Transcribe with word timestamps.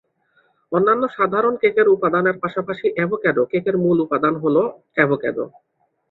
অন্যান্য 0.71 1.03
সাধারণ 1.17 1.53
কেকের 1.61 1.87
উপাদানের 1.87 2.35
পাশাপাশি 2.43 2.87
অ্যাভোকাডো 2.93 3.43
কেকের 3.51 3.75
মূল 3.83 3.97
উপাদান 4.05 4.33
হল 4.43 4.55
অ্যাভোকাডো। 4.95 5.45